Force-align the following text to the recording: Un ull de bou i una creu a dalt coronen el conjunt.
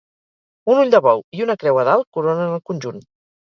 Un 0.71 0.79
ull 0.83 0.93
de 0.95 1.01
bou 1.07 1.21
i 1.41 1.43
una 1.47 1.57
creu 1.65 1.77
a 1.83 1.85
dalt 1.91 2.09
coronen 2.19 2.57
el 2.57 2.65
conjunt. 2.73 2.99